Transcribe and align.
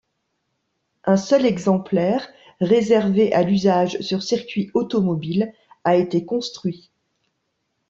Un 1.03 1.15
seul 1.15 1.45
exemplaire, 1.45 2.27
réservé 2.59 3.31
à 3.33 3.43
l'usage 3.43 3.99
sur 3.99 4.23
circuit 4.23 4.71
automobile, 4.73 5.53
a 5.83 5.95
été 5.95 6.25
construit. 6.25 6.89